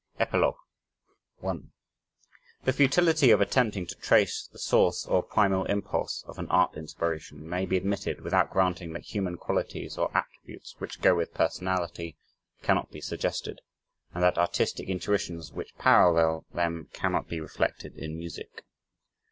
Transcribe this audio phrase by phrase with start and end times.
[0.17, 0.55] VI Epilogue
[1.41, 1.71] 1
[2.63, 7.47] The futility of attempting to trace the source or primal impulse of an art inspiration
[7.47, 12.17] may be admitted without granting that human qualities or attributes which go with personality
[12.63, 13.61] cannot be suggested,
[14.11, 18.63] and that artistic intuitions which parallel them cannot be reflected in music.